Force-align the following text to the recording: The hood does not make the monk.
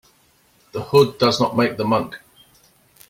The 0.71 0.81
hood 0.81 1.19
does 1.19 1.39
not 1.39 1.55
make 1.55 1.77
the 1.77 1.85
monk. 1.85 2.19